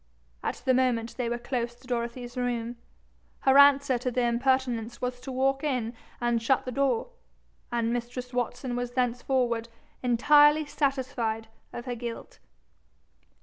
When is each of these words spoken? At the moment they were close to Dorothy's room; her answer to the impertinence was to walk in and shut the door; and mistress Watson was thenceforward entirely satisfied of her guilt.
At 0.43 0.63
the 0.65 0.73
moment 0.73 1.15
they 1.15 1.29
were 1.29 1.37
close 1.37 1.75
to 1.75 1.85
Dorothy's 1.85 2.35
room; 2.35 2.77
her 3.41 3.55
answer 3.59 3.99
to 3.99 4.09
the 4.09 4.23
impertinence 4.25 4.99
was 4.99 5.19
to 5.19 5.31
walk 5.31 5.63
in 5.63 5.93
and 6.19 6.41
shut 6.41 6.65
the 6.65 6.71
door; 6.71 7.11
and 7.71 7.93
mistress 7.93 8.33
Watson 8.33 8.75
was 8.75 8.93
thenceforward 8.93 9.69
entirely 10.01 10.65
satisfied 10.65 11.49
of 11.71 11.85
her 11.85 11.93
guilt. 11.93 12.39